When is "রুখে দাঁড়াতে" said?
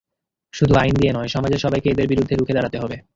2.35-2.77